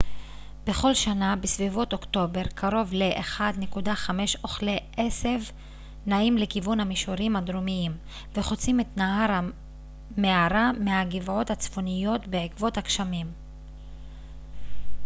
בכל 0.67 0.93
שנה 0.93 1.35
בסביבות 1.35 1.93
אוקטובר 1.93 2.41
קרוב 2.55 2.93
ל-1.5 2.93 4.09
אוכלי 4.43 4.77
עשב 4.97 5.39
נעים 6.05 6.37
לכיוון 6.37 6.79
המישורים 6.79 7.35
הדרומיים 7.35 7.91
וחוצים 8.35 8.79
את 8.79 8.97
נהר 8.97 9.31
המארה 9.31 10.71
מהגבעות 10.79 11.51
הצפוניות 11.51 12.27
בעקבות 12.27 12.77
הגשמים 12.77 13.31